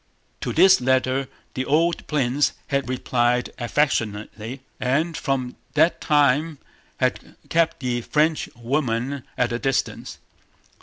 [0.39, 6.57] To this letter the old prince had replied affectionately, and from that time
[6.99, 10.17] had kept the Frenchwoman at a distance.